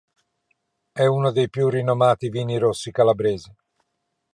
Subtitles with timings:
[0.93, 3.55] È uno dei più rinomati vini rossi calabresi.